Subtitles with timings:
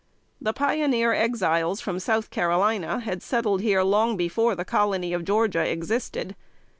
[0.41, 5.61] The Pioneer Exiles from South Carolina had settled here long before the Colony of Georgia
[5.63, 6.35] existed.